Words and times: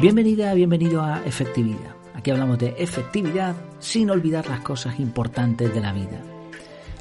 Bienvenida, 0.00 0.54
bienvenido 0.54 1.02
a 1.02 1.24
Efectividad. 1.26 1.96
Aquí 2.14 2.30
hablamos 2.30 2.56
de 2.60 2.72
efectividad 2.78 3.56
sin 3.80 4.10
olvidar 4.10 4.48
las 4.48 4.60
cosas 4.60 5.00
importantes 5.00 5.74
de 5.74 5.80
la 5.80 5.92
vida. 5.92 6.22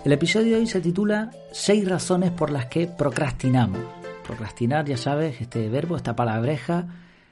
El 0.03 0.13
episodio 0.13 0.55
de 0.55 0.61
hoy 0.61 0.65
se 0.65 0.81
titula 0.81 1.29
Seis 1.51 1.87
razones 1.87 2.31
por 2.31 2.49
las 2.49 2.65
que 2.65 2.87
procrastinamos. 2.87 3.81
Procrastinar, 4.25 4.85
ya 4.85 4.97
sabes, 4.97 5.39
este 5.39 5.69
verbo, 5.69 5.95
esta 5.95 6.15
palabreja 6.15 6.87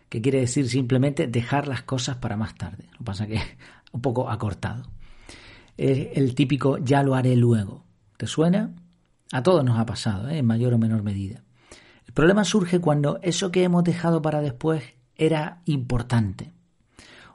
que 0.07 0.21
quiere 0.21 0.41
decir 0.41 0.69
simplemente 0.69 1.25
dejar 1.25 1.67
las 1.67 1.81
cosas 1.81 2.17
para 2.17 2.37
más 2.37 2.53
tarde. 2.53 2.85
Lo 2.91 2.97
que 2.99 3.03
pasa 3.03 3.25
que 3.25 3.41
un 3.91 4.01
poco 4.01 4.29
acortado. 4.29 4.83
Es 5.77 6.09
el 6.13 6.35
típico 6.35 6.77
ya 6.77 7.01
lo 7.01 7.15
haré 7.15 7.35
luego. 7.35 7.83
¿Te 8.17 8.27
suena? 8.27 8.75
A 9.31 9.41
todos 9.41 9.65
nos 9.65 9.79
ha 9.79 9.85
pasado, 9.87 10.29
¿eh? 10.29 10.37
en 10.37 10.45
mayor 10.45 10.75
o 10.75 10.77
menor 10.77 11.01
medida. 11.01 11.41
El 12.05 12.13
problema 12.13 12.43
surge 12.43 12.79
cuando 12.79 13.17
eso 13.23 13.51
que 13.51 13.63
hemos 13.63 13.83
dejado 13.83 14.21
para 14.21 14.41
después 14.41 14.83
era 15.15 15.61
importante. 15.65 16.53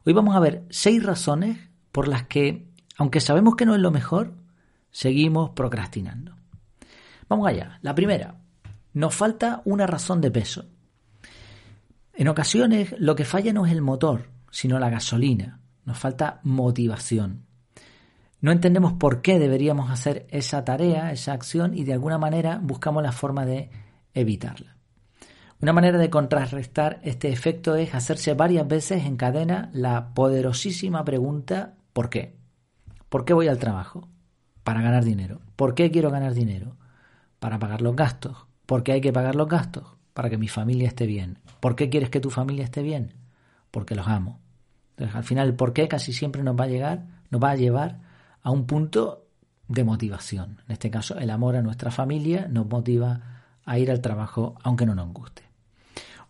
Hoy 0.04 0.12
vamos 0.12 0.36
a 0.36 0.40
ver 0.40 0.64
seis 0.70 1.02
razones 1.02 1.58
por 1.92 2.08
las 2.08 2.24
que, 2.24 2.66
aunque 2.96 3.20
sabemos 3.20 3.56
que 3.56 3.66
no 3.66 3.74
es 3.74 3.80
lo 3.80 3.90
mejor, 3.90 4.34
seguimos 4.90 5.50
procrastinando. 5.50 6.34
Vamos 7.28 7.46
allá. 7.46 7.78
La 7.82 7.94
primera, 7.94 8.40
nos 8.92 9.14
falta 9.14 9.62
una 9.64 9.86
razón 9.86 10.20
de 10.20 10.30
peso. 10.30 10.66
En 12.12 12.28
ocasiones 12.28 12.94
lo 12.98 13.14
que 13.14 13.24
falla 13.24 13.52
no 13.52 13.66
es 13.66 13.72
el 13.72 13.82
motor, 13.82 14.28
sino 14.50 14.78
la 14.78 14.90
gasolina. 14.90 15.60
Nos 15.84 15.98
falta 15.98 16.40
motivación. 16.42 17.46
No 18.40 18.52
entendemos 18.52 18.94
por 18.94 19.22
qué 19.22 19.38
deberíamos 19.38 19.90
hacer 19.90 20.26
esa 20.30 20.64
tarea, 20.64 21.12
esa 21.12 21.32
acción, 21.32 21.76
y 21.76 21.84
de 21.84 21.92
alguna 21.92 22.18
manera 22.18 22.58
buscamos 22.62 23.02
la 23.02 23.12
forma 23.12 23.44
de 23.44 23.70
evitarla. 24.14 24.79
Una 25.62 25.74
manera 25.74 25.98
de 25.98 26.08
contrarrestar 26.08 27.00
este 27.02 27.28
efecto 27.28 27.76
es 27.76 27.94
hacerse 27.94 28.32
varias 28.32 28.66
veces 28.66 29.04
en 29.04 29.18
cadena 29.18 29.68
la 29.74 30.14
poderosísima 30.14 31.04
pregunta 31.04 31.74
¿por 31.92 32.08
qué? 32.08 32.34
¿Por 33.10 33.26
qué 33.26 33.34
voy 33.34 33.48
al 33.48 33.58
trabajo? 33.58 34.08
Para 34.64 34.80
ganar 34.80 35.04
dinero. 35.04 35.42
¿Por 35.56 35.74
qué 35.74 35.90
quiero 35.90 36.10
ganar 36.10 36.32
dinero? 36.32 36.76
Para 37.40 37.58
pagar 37.58 37.82
los 37.82 37.94
gastos. 37.94 38.46
¿Por 38.64 38.82
qué 38.82 38.92
hay 38.92 39.00
que 39.02 39.12
pagar 39.12 39.34
los 39.34 39.48
gastos? 39.48 39.84
Para 40.14 40.30
que 40.30 40.38
mi 40.38 40.48
familia 40.48 40.88
esté 40.88 41.06
bien. 41.06 41.38
¿Por 41.60 41.76
qué 41.76 41.90
quieres 41.90 42.08
que 42.08 42.20
tu 42.20 42.30
familia 42.30 42.64
esté 42.64 42.82
bien? 42.82 43.12
Porque 43.70 43.94
los 43.94 44.08
amo. 44.08 44.40
Entonces, 44.92 45.14
al 45.14 45.24
final, 45.24 45.48
el 45.48 45.54
por 45.54 45.74
qué 45.74 45.88
casi 45.88 46.14
siempre 46.14 46.42
nos 46.42 46.58
va 46.58 46.64
a 46.64 46.68
llegar, 46.68 47.04
nos 47.28 47.42
va 47.42 47.50
a 47.50 47.56
llevar 47.56 48.00
a 48.40 48.50
un 48.50 48.66
punto 48.66 49.26
de 49.68 49.84
motivación. 49.84 50.62
En 50.66 50.72
este 50.72 50.90
caso, 50.90 51.18
el 51.18 51.28
amor 51.28 51.56
a 51.56 51.62
nuestra 51.62 51.90
familia 51.90 52.48
nos 52.48 52.66
motiva 52.66 53.44
a 53.66 53.78
ir 53.78 53.90
al 53.90 54.00
trabajo 54.00 54.54
aunque 54.62 54.86
no 54.86 54.94
nos 54.94 55.12
guste. 55.12 55.49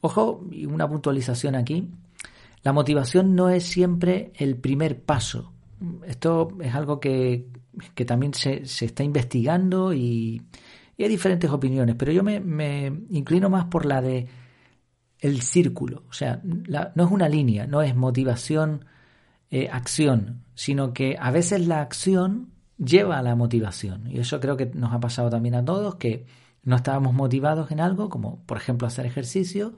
Ojo, 0.01 0.45
y 0.51 0.67
una 0.67 0.89
puntualización 0.89 1.55
aquí, 1.55 1.89
la 2.63 2.73
motivación 2.73 3.35
no 3.35 3.49
es 3.49 3.65
siempre 3.65 4.33
el 4.35 4.57
primer 4.57 5.03
paso. 5.03 5.53
Esto 6.07 6.49
es 6.61 6.75
algo 6.75 7.01
que, 7.01 7.47
también 8.07 8.35
se, 8.35 8.63
está 8.63 9.03
investigando 9.03 9.93
y, 9.93 10.43
hay 10.99 11.09
diferentes 11.09 11.51
opiniones, 11.51 11.97
pero 11.97 12.13
yo 12.13 12.23
me, 12.23 12.87
inclino 13.09 13.49
más 13.49 13.67
por 13.67 13.87
la 13.87 14.03
de 14.03 14.29
el 15.19 15.41
círculo. 15.41 16.05
O 16.11 16.13
sea, 16.13 16.41
no 16.45 17.05
es 17.05 17.11
una 17.11 17.29
línea, 17.29 17.67
no 17.67 17.83
es 17.83 17.95
motivación, 17.97 18.85
eh, 19.51 19.69
acción, 19.73 20.45
sino 20.55 20.93
que 20.93 21.17
a 21.19 21.31
veces 21.31 21.67
la 21.67 21.81
acción 21.81 22.53
lleva 22.79 23.19
a 23.19 23.23
la 23.23 23.35
motivación. 23.35 24.07
Y 24.11 24.21
eso 24.21 24.41
creo 24.41 24.57
que 24.57 24.67
nos 24.67 24.93
ha 24.93 25.01
pasado 25.01 25.29
también 25.31 25.55
a 25.55 25.65
todos, 25.65 25.97
que 25.97 26.27
no 26.63 26.77
estábamos 26.77 27.15
motivados 27.15 27.71
en 27.71 27.81
algo, 27.81 28.09
como 28.09 28.45
por 28.45 28.59
ejemplo 28.59 28.87
hacer 28.87 29.07
ejercicio, 29.07 29.75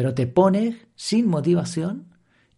pero 0.00 0.14
te 0.14 0.26
pones 0.26 0.76
sin 0.94 1.28
motivación 1.28 2.06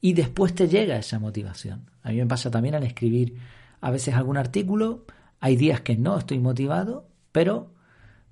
y 0.00 0.12
después 0.12 0.54
te 0.54 0.69
llega 0.69 0.97
esa 0.97 1.19
motivación. 1.19 1.91
A 2.04 2.10
mí 2.10 2.19
me 2.19 2.26
pasa 2.26 2.53
también 2.53 2.76
al 2.76 2.84
escribir 2.84 3.36
a 3.80 3.91
veces 3.91 4.14
algún 4.14 4.36
artículo, 4.36 5.06
hay 5.41 5.56
días 5.56 5.80
que 5.80 5.97
no 5.97 6.16
estoy 6.16 6.38
motivado, 6.38 7.08
pero 7.32 7.75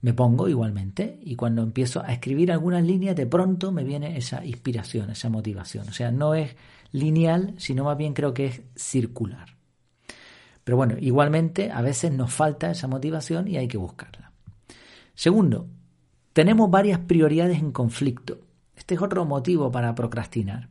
me 0.01 0.15
pongo 0.15 0.49
igualmente 0.49 1.19
y 1.25 1.35
cuando 1.35 1.65
empiezo 1.65 2.05
a 2.05 2.13
escribir 2.13 2.53
algunas 2.53 2.85
líneas 2.85 3.17
de 3.17 3.27
pronto 3.27 3.73
me 3.73 3.83
viene 3.83 4.17
esa 4.17 4.45
inspiración, 4.45 5.11
esa 5.11 5.29
motivación. 5.29 5.89
O 5.89 5.93
sea, 5.93 6.13
no 6.13 6.37
es 6.37 6.55
lineal, 6.93 7.55
sino 7.57 7.83
más 7.83 7.99
bien 7.99 8.15
creo 8.15 8.33
que 8.33 8.47
es 8.47 8.63
circular. 8.77 9.57
Pero 10.63 10.77
bueno, 10.77 10.95
igualmente 11.01 11.73
a 11.73 11.83
veces 11.83 12.13
nos 12.13 12.33
falta 12.33 12.71
esa 12.71 12.87
motivación 12.87 13.49
y 13.49 13.57
hay 13.57 13.67
que 13.67 13.77
buscarla. 13.77 14.31
Segundo, 15.17 15.67
tenemos 16.33 16.71
varias 16.71 17.01
prioridades 17.01 17.59
en 17.59 17.73
conflicto. 17.73 18.50
Este 18.81 18.95
es 18.95 19.03
otro 19.03 19.27
motivo 19.27 19.71
para 19.71 19.95
procrastinar. 19.95 20.71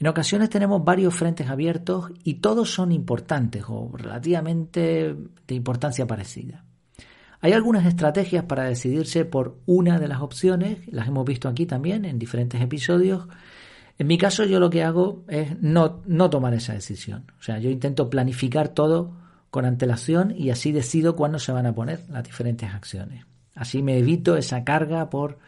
En 0.00 0.06
ocasiones 0.06 0.48
tenemos 0.48 0.82
varios 0.82 1.14
frentes 1.14 1.50
abiertos 1.50 2.10
y 2.24 2.34
todos 2.34 2.72
son 2.72 2.90
importantes 2.90 3.64
o 3.68 3.90
relativamente 3.94 5.14
de 5.46 5.54
importancia 5.54 6.06
parecida. 6.06 6.64
Hay 7.40 7.52
algunas 7.52 7.84
estrategias 7.84 8.44
para 8.44 8.64
decidirse 8.64 9.26
por 9.26 9.58
una 9.66 9.98
de 9.98 10.08
las 10.08 10.22
opciones, 10.22 10.78
las 10.90 11.06
hemos 11.06 11.26
visto 11.26 11.50
aquí 11.50 11.66
también 11.66 12.06
en 12.06 12.18
diferentes 12.18 12.62
episodios. 12.62 13.28
En 13.98 14.06
mi 14.06 14.16
caso 14.16 14.44
yo 14.44 14.58
lo 14.58 14.70
que 14.70 14.82
hago 14.82 15.24
es 15.28 15.60
no, 15.60 16.00
no 16.06 16.30
tomar 16.30 16.54
esa 16.54 16.72
decisión. 16.72 17.30
O 17.38 17.42
sea, 17.42 17.58
yo 17.58 17.68
intento 17.68 18.08
planificar 18.08 18.68
todo 18.68 19.18
con 19.50 19.66
antelación 19.66 20.32
y 20.34 20.48
así 20.48 20.72
decido 20.72 21.14
cuándo 21.14 21.38
se 21.38 21.52
van 21.52 21.66
a 21.66 21.74
poner 21.74 22.04
las 22.08 22.24
diferentes 22.24 22.72
acciones. 22.72 23.26
Así 23.54 23.82
me 23.82 23.98
evito 23.98 24.34
esa 24.38 24.64
carga 24.64 25.10
por 25.10 25.38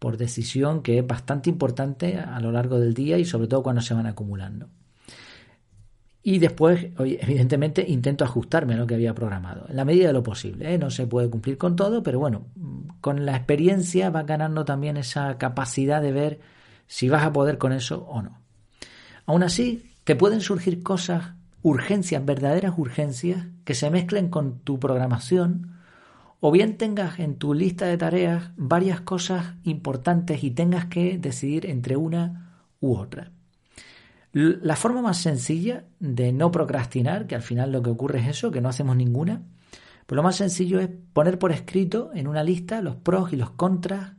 por 0.00 0.16
decisión 0.16 0.82
que 0.82 0.98
es 0.98 1.06
bastante 1.06 1.50
importante 1.50 2.18
a 2.18 2.40
lo 2.40 2.50
largo 2.50 2.80
del 2.80 2.94
día 2.94 3.18
y 3.18 3.24
sobre 3.24 3.46
todo 3.46 3.62
cuando 3.62 3.82
se 3.82 3.94
van 3.94 4.06
acumulando. 4.06 4.68
Y 6.22 6.38
después, 6.38 6.88
evidentemente, 6.98 7.84
intento 7.86 8.24
ajustarme 8.24 8.74
a 8.74 8.76
lo 8.78 8.86
que 8.86 8.94
había 8.94 9.14
programado, 9.14 9.66
en 9.68 9.76
la 9.76 9.84
medida 9.84 10.08
de 10.08 10.12
lo 10.14 10.22
posible. 10.22 10.74
¿eh? 10.74 10.78
No 10.78 10.90
se 10.90 11.06
puede 11.06 11.30
cumplir 11.30 11.56
con 11.56 11.76
todo, 11.76 12.02
pero 12.02 12.18
bueno, 12.18 12.46
con 13.00 13.24
la 13.24 13.36
experiencia 13.36 14.10
vas 14.10 14.26
ganando 14.26 14.64
también 14.64 14.96
esa 14.96 15.38
capacidad 15.38 16.02
de 16.02 16.12
ver 16.12 16.40
si 16.86 17.08
vas 17.08 17.24
a 17.24 17.32
poder 17.32 17.58
con 17.58 17.72
eso 17.72 18.06
o 18.08 18.22
no. 18.22 18.40
Aún 19.26 19.42
así, 19.42 19.92
te 20.04 20.16
pueden 20.16 20.40
surgir 20.40 20.82
cosas, 20.82 21.34
urgencias, 21.62 22.24
verdaderas 22.24 22.74
urgencias, 22.76 23.46
que 23.64 23.74
se 23.74 23.90
mezclen 23.90 24.28
con 24.28 24.60
tu 24.60 24.80
programación 24.80 25.79
o 26.40 26.50
bien 26.50 26.76
tengas 26.76 27.18
en 27.18 27.36
tu 27.36 27.54
lista 27.54 27.86
de 27.86 27.98
tareas 27.98 28.50
varias 28.56 29.02
cosas 29.02 29.54
importantes 29.62 30.42
y 30.42 30.50
tengas 30.50 30.86
que 30.86 31.18
decidir 31.18 31.66
entre 31.66 31.96
una 31.96 32.64
u 32.80 32.96
otra. 32.96 33.30
La 34.32 34.76
forma 34.76 35.02
más 35.02 35.18
sencilla 35.18 35.84
de 35.98 36.32
no 36.32 36.50
procrastinar, 36.50 37.26
que 37.26 37.34
al 37.34 37.42
final 37.42 37.72
lo 37.72 37.82
que 37.82 37.90
ocurre 37.90 38.20
es 38.20 38.28
eso, 38.28 38.50
que 38.50 38.60
no 38.60 38.68
hacemos 38.68 38.96
ninguna, 38.96 39.42
pues 40.06 40.16
lo 40.16 40.22
más 40.22 40.36
sencillo 40.36 40.80
es 40.80 40.88
poner 41.12 41.38
por 41.38 41.52
escrito 41.52 42.10
en 42.14 42.26
una 42.26 42.42
lista 42.42 42.80
los 42.80 42.96
pros 42.96 43.32
y 43.32 43.36
los 43.36 43.50
contras 43.50 44.12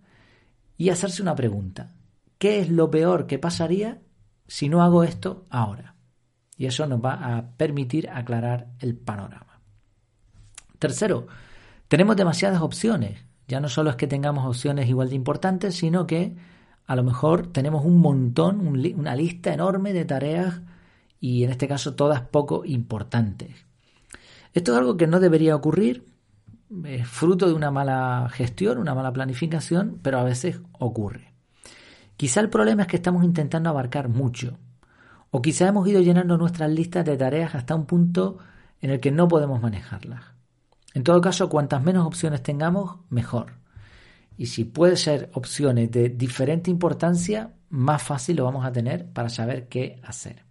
y 0.77 0.89
hacerse 0.89 1.21
una 1.21 1.35
pregunta. 1.35 1.93
¿Qué 2.37 2.59
es 2.59 2.69
lo 2.69 2.89
peor 2.91 3.25
que 3.25 3.39
pasaría 3.39 4.01
si 4.47 4.67
no 4.67 4.83
hago 4.83 5.03
esto 5.03 5.45
ahora? 5.49 5.95
Y 6.57 6.65
eso 6.65 6.85
nos 6.87 7.03
va 7.03 7.37
a 7.37 7.57
permitir 7.57 8.09
aclarar 8.09 8.67
el 8.79 8.95
panorama. 8.95 9.61
Tercero, 10.77 11.27
tenemos 11.91 12.15
demasiadas 12.15 12.61
opciones. 12.61 13.19
Ya 13.49 13.59
no 13.59 13.67
solo 13.67 13.89
es 13.89 13.97
que 13.97 14.07
tengamos 14.07 14.45
opciones 14.45 14.87
igual 14.87 15.09
de 15.09 15.15
importantes, 15.15 15.75
sino 15.75 16.07
que 16.07 16.37
a 16.85 16.95
lo 16.95 17.03
mejor 17.03 17.47
tenemos 17.47 17.83
un 17.83 17.97
montón, 17.97 18.65
una 18.65 19.13
lista 19.13 19.53
enorme 19.53 19.91
de 19.91 20.05
tareas 20.05 20.61
y 21.19 21.43
en 21.43 21.51
este 21.51 21.67
caso 21.67 21.93
todas 21.93 22.21
poco 22.21 22.63
importantes. 22.63 23.65
Esto 24.53 24.71
es 24.71 24.77
algo 24.77 24.95
que 24.95 25.05
no 25.05 25.19
debería 25.19 25.53
ocurrir, 25.53 26.07
es 26.85 27.05
fruto 27.05 27.49
de 27.49 27.55
una 27.55 27.71
mala 27.71 28.29
gestión, 28.31 28.77
una 28.77 28.95
mala 28.95 29.11
planificación, 29.11 29.99
pero 30.01 30.17
a 30.17 30.23
veces 30.23 30.61
ocurre. 30.79 31.33
Quizá 32.15 32.39
el 32.39 32.49
problema 32.49 32.83
es 32.83 32.87
que 32.87 32.95
estamos 32.95 33.25
intentando 33.25 33.69
abarcar 33.69 34.07
mucho, 34.07 34.57
o 35.29 35.41
quizá 35.41 35.67
hemos 35.67 35.85
ido 35.89 35.99
llenando 35.99 36.37
nuestras 36.37 36.71
listas 36.71 37.03
de 37.03 37.17
tareas 37.17 37.53
hasta 37.53 37.75
un 37.75 37.85
punto 37.85 38.37
en 38.79 38.91
el 38.91 39.01
que 39.01 39.11
no 39.11 39.27
podemos 39.27 39.61
manejarlas. 39.61 40.40
En 40.93 41.03
todo 41.03 41.21
caso, 41.21 41.49
cuantas 41.49 41.83
menos 41.83 42.05
opciones 42.05 42.43
tengamos, 42.43 42.97
mejor. 43.09 43.53
Y 44.37 44.47
si 44.47 44.65
puede 44.65 44.97
ser 44.97 45.29
opciones 45.33 45.91
de 45.91 46.09
diferente 46.09 46.71
importancia, 46.71 47.53
más 47.69 48.01
fácil 48.01 48.37
lo 48.37 48.43
vamos 48.43 48.65
a 48.65 48.71
tener 48.71 49.11
para 49.11 49.29
saber 49.29 49.67
qué 49.67 49.99
hacer. 50.03 50.43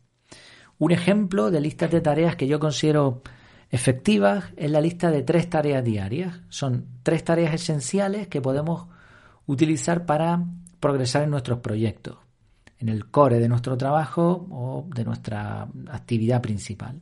Un 0.79 0.93
ejemplo 0.93 1.51
de 1.51 1.61
listas 1.61 1.91
de 1.91 2.01
tareas 2.01 2.37
que 2.37 2.47
yo 2.47 2.59
considero 2.59 3.23
efectivas 3.71 4.45
es 4.57 4.71
la 4.71 4.81
lista 4.81 5.11
de 5.11 5.23
tres 5.23 5.51
tareas 5.51 5.85
diarias. 5.85 6.41
Son 6.49 6.87
tres 7.03 7.23
tareas 7.25 7.53
esenciales 7.53 8.29
que 8.29 8.41
podemos 8.41 8.87
utilizar 9.47 10.07
para 10.07 10.45
progresar 10.81 11.25
en 11.25 11.31
nuestros 11.31 11.59
proyectos, 11.59 12.17
en 12.79 12.89
el 12.89 13.11
core 13.11 13.41
de 13.41 13.49
nuestro 13.49 13.77
trabajo 13.77 14.47
o 14.51 14.89
de 14.95 15.05
nuestra 15.05 15.69
actividad 15.91 16.41
principal. 16.41 17.01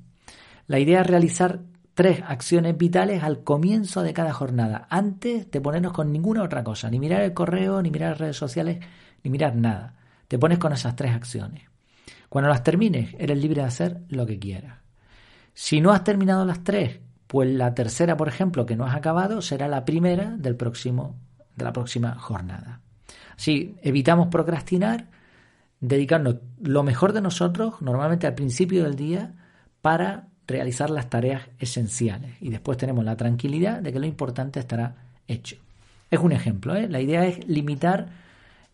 La 0.66 0.78
idea 0.80 1.02
es 1.02 1.06
realizar 1.06 1.60
tres 1.98 2.22
acciones 2.28 2.78
vitales 2.78 3.24
al 3.24 3.42
comienzo 3.42 4.04
de 4.04 4.14
cada 4.14 4.32
jornada, 4.32 4.86
antes 4.88 5.50
de 5.50 5.60
ponernos 5.60 5.92
con 5.92 6.12
ninguna 6.12 6.44
otra 6.44 6.62
cosa, 6.62 6.88
ni 6.88 7.00
mirar 7.00 7.22
el 7.22 7.34
correo, 7.34 7.82
ni 7.82 7.90
mirar 7.90 8.20
redes 8.20 8.36
sociales, 8.36 8.78
ni 9.24 9.30
mirar 9.32 9.56
nada. 9.56 9.96
Te 10.28 10.38
pones 10.38 10.58
con 10.58 10.72
esas 10.72 10.94
tres 10.94 11.12
acciones. 11.12 11.64
Cuando 12.28 12.50
las 12.50 12.62
termines, 12.62 13.16
eres 13.18 13.36
libre 13.38 13.62
de 13.62 13.66
hacer 13.66 14.02
lo 14.10 14.26
que 14.26 14.38
quieras. 14.38 14.78
Si 15.54 15.80
no 15.80 15.90
has 15.90 16.04
terminado 16.04 16.44
las 16.44 16.62
tres, 16.62 17.00
pues 17.26 17.50
la 17.50 17.74
tercera, 17.74 18.16
por 18.16 18.28
ejemplo, 18.28 18.64
que 18.64 18.76
no 18.76 18.86
has 18.86 18.94
acabado, 18.94 19.42
será 19.42 19.66
la 19.66 19.84
primera 19.84 20.36
del 20.38 20.54
próximo, 20.54 21.16
de 21.56 21.64
la 21.64 21.72
próxima 21.72 22.14
jornada. 22.14 22.80
Si 23.36 23.74
evitamos 23.82 24.28
procrastinar, 24.28 25.08
dedicarnos 25.80 26.36
lo 26.62 26.84
mejor 26.84 27.12
de 27.12 27.22
nosotros, 27.22 27.82
normalmente 27.82 28.28
al 28.28 28.36
principio 28.36 28.84
del 28.84 28.94
día, 28.94 29.34
para 29.82 30.28
realizar 30.48 30.90
las 30.90 31.08
tareas 31.10 31.42
esenciales. 31.60 32.32
Y 32.40 32.48
después 32.48 32.78
tenemos 32.78 33.04
la 33.04 33.16
tranquilidad 33.16 33.80
de 33.80 33.92
que 33.92 34.00
lo 34.00 34.06
importante 34.06 34.58
estará 34.58 34.96
hecho. 35.28 35.56
Es 36.10 36.18
un 36.18 36.32
ejemplo, 36.32 36.74
¿eh? 36.74 36.88
la 36.88 37.00
idea 37.00 37.26
es 37.26 37.46
limitar 37.46 38.08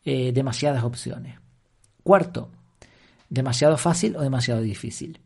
eh, 0.05 0.33
demasiadas 0.33 0.85
opciones. 0.85 1.35
Cuarto, 2.03 2.49
demasiado 3.29 3.77
fácil 3.77 4.17
o 4.17 4.23
demasiado 4.23 4.61
difícil. 4.61 5.19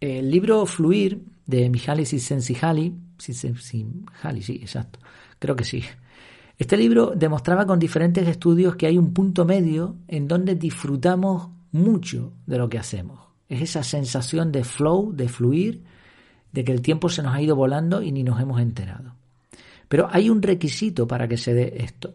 El 0.00 0.30
libro 0.30 0.66
Fluir 0.66 1.22
de 1.46 1.70
Mihaly 1.70 2.04
Csikszentmihalyi, 2.04 2.94
Csikszentmihalyi, 3.16 4.42
sí, 4.42 4.60
exacto, 4.60 4.98
creo 5.38 5.56
que 5.56 5.64
sí. 5.64 5.82
Este 6.58 6.76
libro 6.76 7.12
demostraba 7.16 7.66
con 7.66 7.78
diferentes 7.78 8.28
estudios 8.28 8.76
que 8.76 8.86
hay 8.86 8.98
un 8.98 9.14
punto 9.14 9.44
medio 9.44 9.96
en 10.06 10.28
donde 10.28 10.54
disfrutamos 10.54 11.48
mucho 11.72 12.32
de 12.46 12.58
lo 12.58 12.68
que 12.68 12.78
hacemos. 12.78 13.27
Es 13.48 13.62
esa 13.62 13.82
sensación 13.82 14.52
de 14.52 14.64
flow, 14.64 15.12
de 15.12 15.28
fluir, 15.28 15.84
de 16.52 16.64
que 16.64 16.72
el 16.72 16.82
tiempo 16.82 17.08
se 17.08 17.22
nos 17.22 17.34
ha 17.34 17.42
ido 17.42 17.56
volando 17.56 18.02
y 18.02 18.12
ni 18.12 18.22
nos 18.22 18.40
hemos 18.40 18.60
enterado. 18.60 19.14
Pero 19.88 20.08
hay 20.10 20.28
un 20.28 20.42
requisito 20.42 21.06
para 21.06 21.28
que 21.28 21.36
se 21.36 21.54
dé 21.54 21.74
esto. 21.78 22.14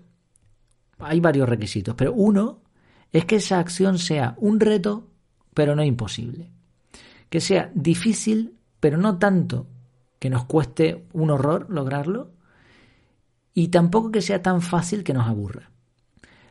Hay 0.99 1.19
varios 1.19 1.49
requisitos, 1.49 1.95
pero 1.95 2.13
uno 2.13 2.61
es 3.11 3.25
que 3.25 3.37
esa 3.37 3.59
acción 3.59 3.97
sea 3.97 4.35
un 4.37 4.59
reto, 4.59 5.09
pero 5.53 5.75
no 5.75 5.83
imposible. 5.83 6.51
Que 7.29 7.41
sea 7.41 7.71
difícil, 7.73 8.57
pero 8.79 8.97
no 8.97 9.17
tanto 9.17 9.67
que 10.19 10.29
nos 10.29 10.45
cueste 10.45 11.05
un 11.13 11.31
horror 11.31 11.67
lograrlo, 11.69 12.31
y 13.53 13.67
tampoco 13.67 14.11
que 14.11 14.21
sea 14.21 14.41
tan 14.41 14.61
fácil 14.61 15.03
que 15.03 15.13
nos 15.13 15.27
aburra. 15.27 15.69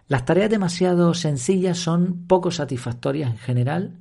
Las 0.08 0.24
tareas 0.24 0.50
demasiado 0.50 1.14
sencillas 1.14 1.78
son 1.78 2.26
poco 2.26 2.50
satisfactorias 2.50 3.30
en 3.30 3.38
general 3.38 3.98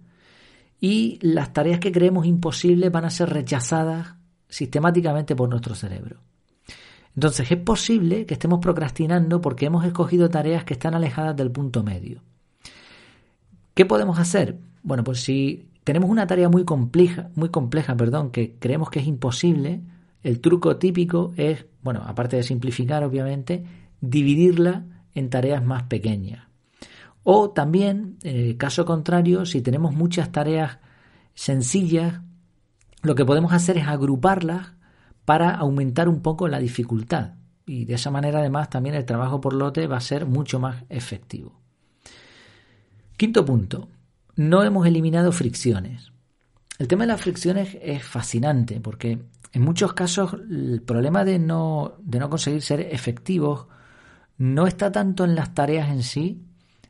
y 0.82 1.20
las 1.22 1.54
tareas 1.54 1.80
que 1.80 1.92
creemos 1.92 2.26
imposibles 2.26 2.92
van 2.92 3.06
a 3.06 3.12
ser 3.12 3.30
rechazadas 3.30 4.16
sistemáticamente 4.50 5.36
por 5.36 5.48
nuestro 5.48 5.76
cerebro. 5.76 6.18
Entonces 7.16 7.52
es 7.52 7.60
posible 7.60 8.26
que 8.26 8.34
estemos 8.34 8.60
procrastinando 8.60 9.40
porque 9.42 9.68
hemos 9.68 9.86
escogido 9.86 10.30
tareas 10.30 10.64
que 10.64 10.74
están 10.74 10.96
alejadas 10.96 11.36
del 11.36 11.52
punto 11.52 11.84
medio. 11.84 12.22
¿Qué 13.76 13.86
podemos 13.86 14.18
hacer? 14.18 14.58
Bueno, 14.82 15.04
pues 15.04 15.22
si 15.22 15.70
tenemos 15.84 16.10
una 16.10 16.26
tarea 16.26 16.50
muy 16.50 16.66
compleja, 16.66 17.30
muy 17.36 17.50
compleja, 17.50 17.96
perdón, 17.96 18.32
que 18.32 18.56
creemos 18.58 18.90
que 18.90 19.00
es 19.00 19.08
imposible, 19.08 19.82
el 20.24 20.40
truco 20.40 20.78
típico 20.78 21.34
es, 21.38 21.66
bueno, 21.84 22.02
aparte 22.06 22.38
de 22.38 22.44
simplificar, 22.44 23.04
obviamente, 23.04 23.64
dividirla 24.02 24.86
en 25.14 25.30
tareas 25.30 25.64
más 25.64 25.84
pequeñas. 25.84 26.51
O 27.24 27.52
también, 27.52 28.18
el 28.24 28.58
caso 28.58 28.86
contrario, 28.86 29.46
si 29.46 29.62
tenemos 29.62 29.94
muchas 29.94 30.32
tareas 30.32 30.80
sencillas, 31.34 32.22
lo 33.04 33.16
que 33.16 33.26
podemos 33.26 33.54
hacer 33.54 33.78
es 33.78 33.88
agruparlas 33.88 34.74
para 35.26 35.52
aumentar 35.52 36.10
un 36.10 36.22
poco 36.22 36.48
la 36.48 36.60
dificultad. 36.60 37.36
Y 37.66 37.86
de 37.86 37.94
esa 37.94 38.12
manera, 38.12 38.40
además, 38.40 38.70
también 38.70 38.96
el 38.96 39.06
trabajo 39.06 39.40
por 39.40 39.54
lote 39.54 39.88
va 39.88 39.98
a 39.98 40.02
ser 40.02 40.26
mucho 40.26 40.60
más 40.60 40.84
efectivo. 40.90 41.62
Quinto 43.18 43.46
punto, 43.46 43.88
no 44.36 44.64
hemos 44.64 44.88
eliminado 44.88 45.32
fricciones. 45.32 46.12
El 46.80 46.88
tema 46.88 47.04
de 47.04 47.10
las 47.10 47.22
fricciones 47.22 47.78
es 47.82 48.04
fascinante 48.04 48.80
porque 48.82 49.20
en 49.54 49.62
muchos 49.62 49.94
casos 49.94 50.34
el 50.34 50.82
problema 50.82 51.24
de 51.24 51.38
no, 51.38 51.94
de 52.00 52.20
no 52.20 52.30
conseguir 52.30 52.64
ser 52.64 52.82
efectivos 52.82 53.68
no 54.38 54.66
está 54.66 54.92
tanto 54.92 55.24
en 55.24 55.36
las 55.36 55.54
tareas 55.54 55.90
en 55.92 56.02
sí, 56.02 56.42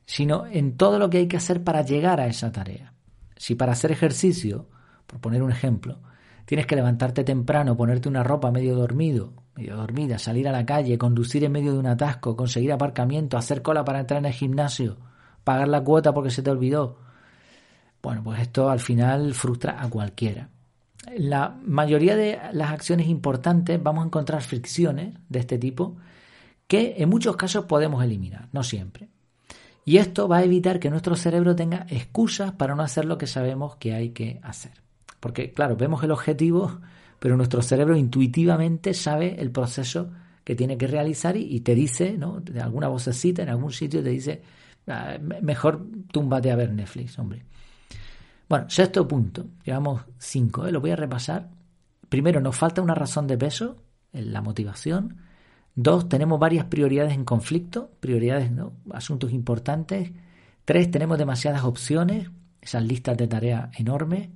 sino 0.06 0.46
en 0.48 0.78
todo 0.78 1.00
lo 1.00 1.10
que 1.10 1.20
hay 1.20 1.28
que 1.28 1.38
hacer 1.38 1.64
para 1.64 1.82
llegar 1.84 2.20
a 2.20 2.28
esa 2.28 2.52
tarea. 2.52 2.94
Si 3.36 3.56
para 3.56 3.74
hacer 3.74 3.92
ejercicio, 3.92 4.68
por 5.08 5.20
poner 5.20 5.44
un 5.44 5.52
ejemplo, 5.52 6.00
tienes 6.46 6.66
que 6.66 6.76
levantarte 6.76 7.24
temprano, 7.24 7.78
ponerte 7.78 8.10
una 8.10 8.24
ropa 8.24 8.52
medio 8.52 8.76
dormido, 8.76 9.34
medio 9.56 9.76
dormida, 9.76 10.20
salir 10.20 10.48
a 10.48 10.52
la 10.52 10.66
calle, 10.66 10.98
conducir 10.98 11.44
en 11.44 11.52
medio 11.52 11.74
de 11.74 11.80
un 11.80 11.88
atasco, 11.88 12.36
conseguir 12.36 12.72
aparcamiento, 12.72 13.38
hacer 13.38 13.62
cola 13.62 13.84
para 13.84 14.00
entrar 14.00 14.20
en 14.20 14.26
el 14.26 14.34
gimnasio, 14.34 14.98
pagar 15.44 15.68
la 15.68 15.84
cuota 15.84 16.14
porque 16.14 16.32
se 16.32 16.44
te 16.44 16.50
olvidó. 16.50 17.00
Bueno, 18.02 18.24
pues 18.24 18.42
esto 18.42 18.70
al 18.70 18.80
final 18.80 19.34
frustra 19.34 19.82
a 19.82 19.90
cualquiera 19.90 20.50
la 21.18 21.58
mayoría 21.66 22.16
de 22.16 22.40
las 22.54 22.72
acciones 22.72 23.08
importantes 23.08 23.82
vamos 23.82 24.04
a 24.04 24.08
encontrar 24.08 24.42
fricciones 24.42 25.16
de 25.30 25.40
este 25.40 25.58
tipo 25.58 25.98
que 26.68 26.96
en 26.98 27.10
muchos 27.10 27.36
casos 27.36 27.66
podemos 27.66 28.04
eliminar, 28.04 28.48
no 28.52 28.64
siempre. 28.64 29.10
Y 29.84 29.98
esto 29.98 30.28
va 30.28 30.38
a 30.38 30.44
evitar 30.44 30.80
que 30.80 30.90
nuestro 30.90 31.16
cerebro 31.16 31.56
tenga 31.56 31.86
excusas 31.90 32.52
para 32.52 32.76
no 32.76 32.84
hacer 32.84 33.06
lo 33.06 33.18
que 33.18 33.28
sabemos 33.28 33.76
que 33.78 33.94
hay 33.94 34.10
que 34.10 34.40
hacer. 34.44 34.74
Porque, 35.20 35.54
claro, 35.54 35.76
vemos 35.76 36.04
el 36.04 36.12
objetivo, 36.12 36.80
pero 37.20 37.38
nuestro 37.38 37.62
cerebro 37.62 37.96
intuitivamente 37.96 38.94
sabe 38.94 39.40
el 39.40 39.52
proceso 39.52 40.12
que 40.44 40.56
tiene 40.56 40.78
que 40.78 40.88
realizar 40.88 41.38
y, 41.38 41.60
te 41.62 41.76
dice, 41.76 42.18
¿no? 42.18 42.40
De 42.42 42.62
alguna 42.62 42.88
vocecita 42.88 43.44
en 43.44 43.50
algún 43.50 43.72
sitio 43.72 44.04
te 44.04 44.10
dice, 44.10 44.42
ah, 44.88 45.18
mejor 45.20 45.86
túmbate 46.12 46.52
a 46.52 46.56
ver 46.56 46.72
Netflix, 46.72 47.18
hombre. 47.20 47.46
Bueno, 48.50 48.70
sexto 48.70 49.08
punto, 49.08 49.46
llevamos 49.64 50.02
cinco, 50.18 50.68
¿eh? 50.68 50.72
lo 50.72 50.82
voy 50.82 50.92
a 50.92 50.96
repasar. 50.96 51.50
Primero, 52.10 52.42
nos 52.42 52.56
falta 52.56 52.82
una 52.82 52.96
razón 52.96 53.28
de 53.28 53.38
peso, 53.38 53.78
en 54.12 54.34
la 54.34 54.42
motivación. 54.42 55.18
Dos, 55.76 56.10
tenemos 56.10 56.40
varias 56.40 56.66
prioridades 56.66 57.14
en 57.14 57.24
conflicto, 57.24 57.92
prioridades, 58.00 58.52
asuntos 58.92 59.32
importantes. 59.32 60.12
Tres, 60.66 60.92
tenemos 60.92 61.18
demasiadas 61.18 61.64
opciones, 61.64 62.30
esas 62.62 62.84
listas 62.84 63.18
de 63.18 63.28
tareas 63.28 63.70
enormes. 63.80 64.30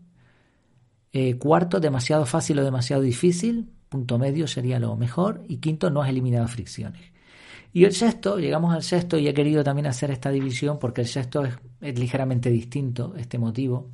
Eh, 1.12 1.38
cuarto, 1.38 1.80
demasiado 1.80 2.26
fácil 2.26 2.60
o 2.60 2.64
demasiado 2.64 3.02
difícil, 3.02 3.70
punto 3.89 4.18
medio 4.18 4.48
sería 4.48 4.80
lo 4.80 4.96
mejor. 4.96 5.44
Y 5.48 5.58
quinto, 5.58 5.89
no 5.89 6.01
has 6.01 6.10
eliminado 6.10 6.48
fricciones. 6.48 7.01
Y 7.74 7.84
el 7.84 7.92
sexto, 7.92 8.39
llegamos 8.39 8.74
al 8.74 8.84
sexto 8.84 9.18
y 9.18 9.27
he 9.27 9.34
querido 9.34 9.62
también 9.62 9.88
hacer 9.88 10.10
esta 10.10 10.30
división 10.30 10.80
porque 10.80 11.01
el 11.01 11.08
sexto 11.08 11.44
es, 11.44 11.56
es 11.82 12.00
ligeramente 12.00 12.50
distinto, 12.50 13.13
este 13.18 13.38
motivo. 13.38 13.89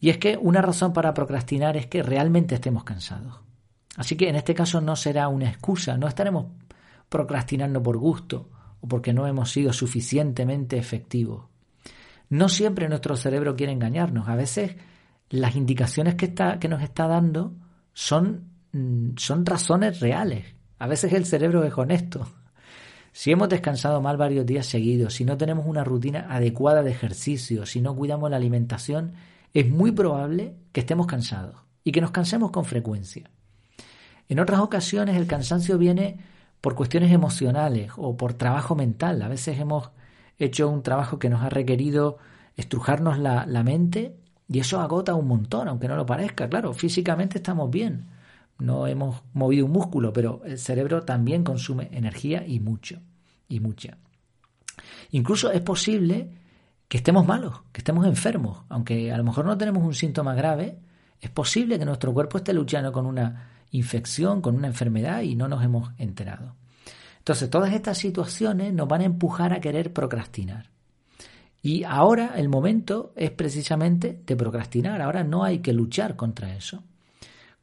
Y 0.00 0.08
es 0.08 0.16
que 0.16 0.38
una 0.38 0.62
razón 0.62 0.94
para 0.94 1.12
procrastinar 1.12 1.76
es 1.76 1.86
que 1.86 2.02
realmente 2.02 2.54
estemos 2.54 2.84
cansados. 2.84 3.45
Así 3.96 4.16
que 4.16 4.28
en 4.28 4.36
este 4.36 4.54
caso 4.54 4.80
no 4.80 4.94
será 4.94 5.28
una 5.28 5.48
excusa, 5.48 5.96
no 5.96 6.06
estaremos 6.06 6.46
procrastinando 7.08 7.82
por 7.82 7.96
gusto 7.96 8.50
o 8.80 8.88
porque 8.88 9.12
no 9.12 9.26
hemos 9.26 9.50
sido 9.50 9.72
suficientemente 9.72 10.76
efectivos. 10.76 11.46
No 12.28 12.48
siempre 12.48 12.88
nuestro 12.88 13.16
cerebro 13.16 13.56
quiere 13.56 13.72
engañarnos. 13.72 14.28
A 14.28 14.36
veces 14.36 14.76
las 15.30 15.56
indicaciones 15.56 16.14
que, 16.14 16.26
está, 16.26 16.58
que 16.58 16.68
nos 16.68 16.82
está 16.82 17.06
dando 17.06 17.54
son, 17.92 18.50
mm, 18.72 19.16
son 19.16 19.46
razones 19.46 20.00
reales. 20.00 20.54
A 20.78 20.86
veces 20.86 21.12
el 21.12 21.24
cerebro 21.24 21.64
es 21.64 21.76
honesto. 21.76 22.28
Si 23.12 23.30
hemos 23.30 23.48
descansado 23.48 24.02
mal 24.02 24.18
varios 24.18 24.44
días 24.44 24.66
seguidos, 24.66 25.14
si 25.14 25.24
no 25.24 25.38
tenemos 25.38 25.66
una 25.66 25.84
rutina 25.84 26.26
adecuada 26.28 26.82
de 26.82 26.90
ejercicio, 26.90 27.64
si 27.64 27.80
no 27.80 27.96
cuidamos 27.96 28.30
la 28.30 28.36
alimentación, 28.36 29.14
es 29.54 29.70
muy 29.70 29.90
probable 29.92 30.54
que 30.72 30.80
estemos 30.80 31.06
cansados 31.06 31.56
y 31.82 31.92
que 31.92 32.02
nos 32.02 32.10
cansemos 32.10 32.50
con 32.50 32.66
frecuencia. 32.66 33.30
En 34.28 34.40
otras 34.40 34.60
ocasiones 34.60 35.16
el 35.16 35.26
cansancio 35.26 35.78
viene 35.78 36.18
por 36.60 36.74
cuestiones 36.74 37.12
emocionales 37.12 37.92
o 37.96 38.16
por 38.16 38.34
trabajo 38.34 38.74
mental. 38.74 39.22
A 39.22 39.28
veces 39.28 39.58
hemos 39.58 39.90
hecho 40.38 40.68
un 40.68 40.82
trabajo 40.82 41.18
que 41.18 41.28
nos 41.28 41.42
ha 41.42 41.48
requerido 41.48 42.18
estrujarnos 42.56 43.18
la, 43.18 43.62
mente 43.62 44.16
y 44.48 44.58
eso 44.58 44.80
agota 44.80 45.14
un 45.14 45.28
montón, 45.28 45.68
aunque 45.68 45.88
no 45.88 45.96
lo 45.96 46.06
parezca. 46.06 46.48
Claro, 46.48 46.72
físicamente 46.72 47.38
estamos 47.38 47.70
bien, 47.70 48.06
no 48.58 48.86
hemos 48.86 49.22
movido 49.32 49.66
un 49.66 49.72
músculo, 49.72 50.12
pero 50.12 50.42
el 50.44 50.58
cerebro 50.58 51.02
también 51.02 51.44
consume 51.44 51.88
energía 51.92 52.46
y 52.46 52.60
mucho, 52.60 53.00
y 53.48 53.60
mucha. 53.60 53.98
Incluso 55.10 55.52
es 55.52 55.60
posible 55.60 56.30
que 56.88 56.98
estemos 56.98 57.26
malos, 57.26 57.62
que 57.72 57.80
estemos 57.80 58.06
enfermos, 58.06 58.64
aunque 58.68 59.12
a 59.12 59.16
lo 59.18 59.24
mejor 59.24 59.44
no 59.44 59.58
tenemos 59.58 59.84
un 59.84 59.94
síntoma 59.94 60.34
grave, 60.34 60.78
es 61.20 61.30
posible 61.30 61.78
que 61.78 61.84
nuestro 61.84 62.12
cuerpo 62.12 62.38
esté 62.38 62.52
luchando 62.52 62.92
con 62.92 63.06
una 63.06 63.55
infección, 63.70 64.40
con 64.40 64.54
una 64.54 64.68
enfermedad 64.68 65.22
y 65.22 65.34
no 65.34 65.48
nos 65.48 65.64
hemos 65.64 65.90
enterado. 65.98 66.54
Entonces, 67.18 67.50
todas 67.50 67.72
estas 67.72 67.98
situaciones 67.98 68.72
nos 68.72 68.88
van 68.88 69.00
a 69.00 69.06
empujar 69.06 69.52
a 69.52 69.60
querer 69.60 69.92
procrastinar. 69.92 70.70
Y 71.62 71.82
ahora 71.82 72.34
el 72.36 72.48
momento 72.48 73.12
es 73.16 73.30
precisamente 73.32 74.22
de 74.24 74.36
procrastinar, 74.36 75.02
ahora 75.02 75.24
no 75.24 75.42
hay 75.42 75.58
que 75.58 75.72
luchar 75.72 76.14
contra 76.14 76.54
eso. 76.54 76.84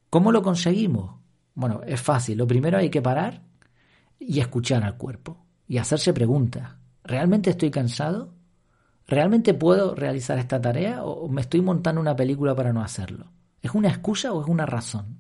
¿Cómo 0.10 0.32
lo 0.32 0.42
conseguimos? 0.42 1.16
Bueno, 1.56 1.82
es 1.86 2.02
fácil. 2.02 2.38
Lo 2.38 2.48
primero 2.48 2.78
hay 2.78 2.90
que 2.90 3.02
parar 3.02 3.42
y 4.20 4.40
escuchar 4.40 4.84
al 4.84 4.98
cuerpo 4.98 5.46
y 5.68 5.78
hacerse 5.78 6.14
preguntas. 6.14 6.74
¿Realmente 7.04 7.50
estoy 7.52 7.72
cansado? 7.72 8.34
¿realmente 9.08 9.54
puedo 9.54 9.96
realizar 9.96 10.40
esta 10.40 10.62
tarea 10.62 11.04
o 11.04 11.28
me 11.30 11.42
estoy 11.42 11.62
montando 11.62 12.02
una 12.02 12.16
película 12.16 12.56
para 12.56 12.74
no 12.74 12.82
hacerlo? 12.82 13.32
¿Es 13.62 13.72
una 13.74 13.90
excusa 13.90 14.34
o 14.34 14.42
es 14.42 14.48
una 14.48 14.66
razón? 14.66 15.20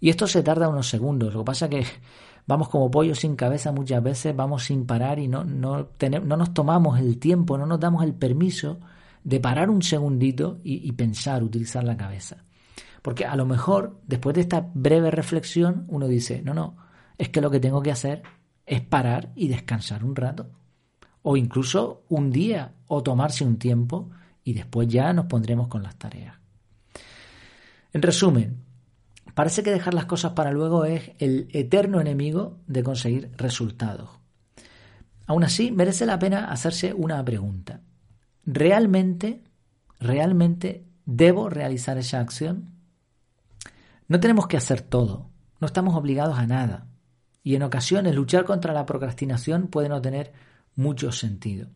Y 0.00 0.10
esto 0.10 0.26
se 0.26 0.42
tarda 0.42 0.68
unos 0.68 0.88
segundos. 0.88 1.32
Lo 1.32 1.40
que 1.40 1.44
pasa 1.44 1.68
que 1.68 1.84
vamos 2.46 2.68
como 2.68 2.90
pollo 2.90 3.14
sin 3.14 3.36
cabeza 3.36 3.72
muchas 3.72 4.02
veces, 4.02 4.34
vamos 4.34 4.64
sin 4.64 4.86
parar 4.86 5.18
y 5.18 5.28
no, 5.28 5.44
no, 5.44 5.88
no 6.00 6.36
nos 6.36 6.54
tomamos 6.54 6.98
el 6.98 7.18
tiempo, 7.18 7.58
no 7.58 7.66
nos 7.66 7.80
damos 7.80 8.04
el 8.04 8.14
permiso 8.14 8.80
de 9.22 9.40
parar 9.40 9.70
un 9.70 9.82
segundito 9.82 10.60
y 10.62 10.92
pensar, 10.92 11.42
utilizar 11.42 11.82
la 11.82 11.96
cabeza. 11.96 12.44
Porque 13.04 13.26
a 13.26 13.36
lo 13.36 13.44
mejor, 13.44 14.00
después 14.06 14.34
de 14.34 14.40
esta 14.40 14.70
breve 14.72 15.10
reflexión, 15.10 15.84
uno 15.88 16.08
dice, 16.08 16.40
no, 16.40 16.54
no, 16.54 16.76
es 17.18 17.28
que 17.28 17.42
lo 17.42 17.50
que 17.50 17.60
tengo 17.60 17.82
que 17.82 17.92
hacer 17.92 18.22
es 18.64 18.80
parar 18.80 19.30
y 19.34 19.48
descansar 19.48 20.02
un 20.04 20.16
rato. 20.16 20.48
O 21.20 21.36
incluso 21.36 22.04
un 22.08 22.30
día 22.30 22.72
o 22.86 23.02
tomarse 23.02 23.44
un 23.44 23.58
tiempo 23.58 24.08
y 24.42 24.54
después 24.54 24.88
ya 24.88 25.12
nos 25.12 25.26
pondremos 25.26 25.68
con 25.68 25.82
las 25.82 25.96
tareas. 25.96 26.38
En 27.92 28.00
resumen, 28.00 28.63
parece 29.34 29.62
que 29.62 29.70
dejar 29.70 29.94
las 29.94 30.06
cosas 30.06 30.32
para 30.32 30.52
luego 30.52 30.84
es 30.84 31.12
el 31.18 31.48
eterno 31.52 32.00
enemigo 32.00 32.58
de 32.66 32.82
conseguir 32.82 33.30
resultados. 33.36 34.10
Aún 35.26 35.44
así, 35.44 35.70
merece 35.70 36.06
la 36.06 36.18
pena 36.18 36.50
hacerse 36.50 36.92
una 36.92 37.24
pregunta. 37.24 37.80
¿Realmente, 38.44 39.42
realmente 39.98 40.84
debo 41.06 41.48
realizar 41.48 41.98
esa 41.98 42.20
acción? 42.20 42.70
No 44.06 44.20
tenemos 44.20 44.46
que 44.46 44.56
hacer 44.56 44.82
todo, 44.82 45.30
no 45.60 45.66
estamos 45.66 45.94
obligados 45.94 46.38
a 46.38 46.46
nada. 46.46 46.86
Y 47.42 47.56
en 47.56 47.62
ocasiones 47.62 48.14
luchar 48.14 48.44
contra 48.44 48.72
la 48.72 48.86
procrastinación 48.86 49.68
puede 49.68 49.88
no 49.88 50.00
tener 50.00 50.32
mucho 50.76 51.12
sentido. 51.12 51.68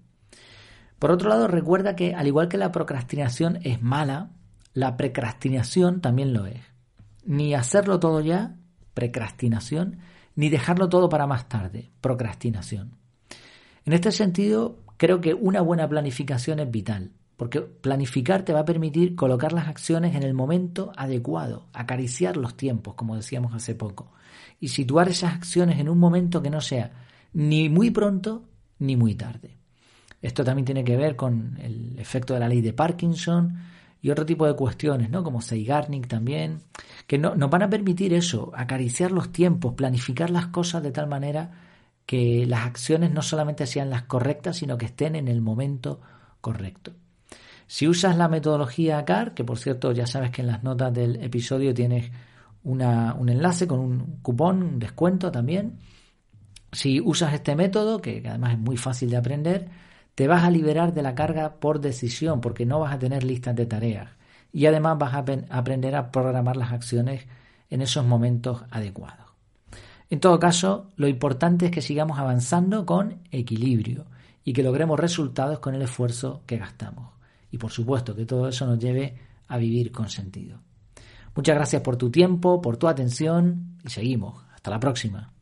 Por 0.98 1.10
otro 1.10 1.28
lado, 1.28 1.46
recuerda 1.46 1.94
que 1.94 2.14
al 2.14 2.26
igual 2.26 2.48
que 2.48 2.58
la 2.58 2.72
procrastinación 2.72 3.58
es 3.62 3.80
mala, 3.80 4.30
la 4.72 4.96
precrastinación 4.96 6.00
también 6.00 6.32
lo 6.32 6.46
es. 6.46 6.60
Ni 7.28 7.52
hacerlo 7.52 8.00
todo 8.00 8.22
ya, 8.22 8.56
precrastinación, 8.94 9.98
ni 10.34 10.48
dejarlo 10.48 10.88
todo 10.88 11.10
para 11.10 11.26
más 11.26 11.46
tarde, 11.46 11.90
procrastinación. 12.00 12.92
En 13.84 13.92
este 13.92 14.12
sentido, 14.12 14.78
creo 14.96 15.20
que 15.20 15.34
una 15.34 15.60
buena 15.60 15.86
planificación 15.86 16.58
es 16.58 16.70
vital, 16.70 17.12
porque 17.36 17.60
planificar 17.60 18.46
te 18.46 18.54
va 18.54 18.60
a 18.60 18.64
permitir 18.64 19.14
colocar 19.14 19.52
las 19.52 19.68
acciones 19.68 20.16
en 20.16 20.22
el 20.22 20.32
momento 20.32 20.90
adecuado, 20.96 21.66
acariciar 21.74 22.38
los 22.38 22.56
tiempos, 22.56 22.94
como 22.94 23.14
decíamos 23.14 23.52
hace 23.52 23.74
poco, 23.74 24.10
y 24.58 24.68
situar 24.68 25.10
esas 25.10 25.34
acciones 25.34 25.78
en 25.80 25.90
un 25.90 25.98
momento 25.98 26.40
que 26.40 26.48
no 26.48 26.62
sea 26.62 26.92
ni 27.34 27.68
muy 27.68 27.90
pronto 27.90 28.48
ni 28.78 28.96
muy 28.96 29.14
tarde. 29.14 29.58
Esto 30.22 30.44
también 30.44 30.64
tiene 30.64 30.82
que 30.82 30.96
ver 30.96 31.14
con 31.14 31.58
el 31.60 31.98
efecto 31.98 32.32
de 32.32 32.40
la 32.40 32.48
ley 32.48 32.62
de 32.62 32.72
Parkinson 32.72 33.54
y 34.00 34.10
otro 34.10 34.24
tipo 34.24 34.46
de 34.46 34.54
cuestiones, 34.54 35.10
¿no? 35.10 35.22
Como 35.22 35.42
Seigarnik 35.42 36.06
también, 36.06 36.60
que 37.08 37.16
no, 37.16 37.34
nos 37.34 37.48
van 37.48 37.62
a 37.62 37.70
permitir 37.70 38.12
eso, 38.12 38.52
acariciar 38.54 39.12
los 39.12 39.32
tiempos, 39.32 39.72
planificar 39.72 40.28
las 40.28 40.48
cosas 40.48 40.82
de 40.82 40.92
tal 40.92 41.08
manera 41.08 41.50
que 42.04 42.44
las 42.46 42.66
acciones 42.66 43.12
no 43.12 43.22
solamente 43.22 43.66
sean 43.66 43.88
las 43.88 44.02
correctas, 44.02 44.58
sino 44.58 44.76
que 44.76 44.86
estén 44.86 45.16
en 45.16 45.26
el 45.26 45.40
momento 45.40 46.00
correcto. 46.42 46.92
Si 47.66 47.88
usas 47.88 48.18
la 48.18 48.28
metodología 48.28 49.02
CAR, 49.06 49.32
que 49.32 49.42
por 49.42 49.56
cierto 49.56 49.92
ya 49.92 50.06
sabes 50.06 50.30
que 50.30 50.42
en 50.42 50.48
las 50.48 50.62
notas 50.62 50.92
del 50.92 51.16
episodio 51.24 51.72
tienes 51.72 52.12
un 52.62 52.82
enlace 52.82 53.66
con 53.66 53.80
un 53.80 54.18
cupón, 54.20 54.62
un 54.62 54.78
descuento 54.78 55.32
también. 55.32 55.78
Si 56.72 57.00
usas 57.00 57.32
este 57.32 57.56
método, 57.56 58.02
que 58.02 58.22
además 58.28 58.52
es 58.52 58.58
muy 58.58 58.76
fácil 58.76 59.08
de 59.08 59.16
aprender, 59.16 59.68
te 60.14 60.28
vas 60.28 60.44
a 60.44 60.50
liberar 60.50 60.92
de 60.92 61.00
la 61.00 61.14
carga 61.14 61.54
por 61.54 61.80
decisión, 61.80 62.42
porque 62.42 62.66
no 62.66 62.80
vas 62.80 62.92
a 62.92 62.98
tener 62.98 63.24
listas 63.24 63.56
de 63.56 63.64
tareas. 63.64 64.17
Y 64.52 64.66
además 64.66 64.98
vas 64.98 65.14
a 65.14 65.24
aprender 65.50 65.94
a 65.94 66.10
programar 66.10 66.56
las 66.56 66.72
acciones 66.72 67.26
en 67.70 67.82
esos 67.82 68.04
momentos 68.04 68.62
adecuados. 68.70 69.26
En 70.10 70.20
todo 70.20 70.38
caso, 70.38 70.90
lo 70.96 71.06
importante 71.06 71.66
es 71.66 71.70
que 71.70 71.82
sigamos 71.82 72.18
avanzando 72.18 72.86
con 72.86 73.18
equilibrio 73.30 74.06
y 74.42 74.54
que 74.54 74.62
logremos 74.62 74.98
resultados 74.98 75.58
con 75.58 75.74
el 75.74 75.82
esfuerzo 75.82 76.42
que 76.46 76.56
gastamos. 76.56 77.12
Y 77.50 77.58
por 77.58 77.70
supuesto 77.70 78.16
que 78.16 78.24
todo 78.24 78.48
eso 78.48 78.66
nos 78.66 78.78
lleve 78.78 79.18
a 79.48 79.58
vivir 79.58 79.92
con 79.92 80.08
sentido. 80.08 80.60
Muchas 81.34 81.54
gracias 81.54 81.82
por 81.82 81.96
tu 81.96 82.10
tiempo, 82.10 82.60
por 82.62 82.78
tu 82.78 82.88
atención 82.88 83.78
y 83.84 83.90
seguimos. 83.90 84.42
Hasta 84.54 84.70
la 84.70 84.80
próxima. 84.80 85.37